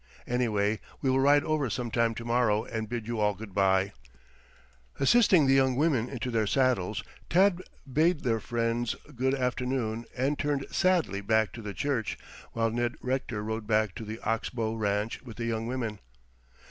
Anyway, 0.25 0.79
we 1.03 1.11
will 1.11 1.19
ride 1.19 1.43
over 1.43 1.69
some 1.69 1.91
time 1.91 2.15
to 2.15 2.25
morrow 2.25 2.63
and 2.63 2.89
bid 2.89 3.05
you 3.07 3.19
all 3.19 3.35
good 3.35 3.53
bye." 3.53 3.91
Assisting 4.99 5.45
the 5.45 5.53
young 5.53 5.75
women 5.75 6.09
into 6.09 6.31
their 6.31 6.47
saddles, 6.47 7.03
Tad 7.29 7.61
bade 7.85 8.21
their 8.21 8.39
friends 8.39 8.95
good 9.15 9.35
afternoon 9.35 10.05
and 10.17 10.39
turned 10.39 10.65
sadly 10.71 11.21
back 11.21 11.51
to 11.53 11.61
the 11.61 11.75
church, 11.75 12.17
while 12.53 12.71
Ned 12.71 12.95
Rector 12.99 13.43
rode 13.43 13.67
back 13.67 13.93
to 13.93 14.03
the 14.03 14.17
Ox 14.21 14.49
Bow 14.49 14.73
ranch 14.73 15.21
with 15.21 15.37
the 15.37 15.45
young 15.45 15.67
women. 15.67 15.99